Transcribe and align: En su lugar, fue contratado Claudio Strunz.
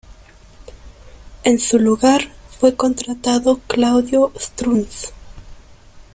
En 1.43 1.59
su 1.59 1.77
lugar, 1.77 2.23
fue 2.59 2.75
contratado 2.75 3.59
Claudio 3.67 4.31
Strunz. 4.35 5.11